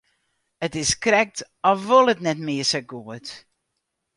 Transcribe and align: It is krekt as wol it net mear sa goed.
It 0.63 0.75
is 0.81 0.91
krekt 1.03 1.37
as 1.69 1.79
wol 1.87 2.07
it 2.13 2.21
net 2.25 2.39
mear 2.45 2.63
sa 2.71 2.79
goed. 2.91 3.27